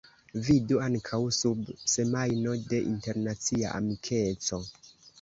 [0.45, 4.65] Vidu ankaŭ sub Semajno de Internacia Amikeco.